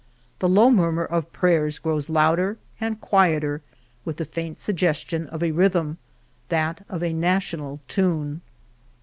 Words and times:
The 0.39 0.49
low 0.49 0.71
murmur 0.71 1.05
of 1.05 1.31
prayers 1.31 1.77
grows 1.77 2.09
louder 2.09 2.57
and 2.79 2.99
quieter 2.99 3.61
with 4.03 4.17
the 4.17 4.25
faint 4.25 4.57
suggestion 4.57 5.27
of 5.27 5.43
a 5.43 5.51
rhythm, 5.51 5.99
that 6.49 6.83
of 6.89 7.03
a 7.03 7.13
national 7.13 7.79
tune. 7.87 8.41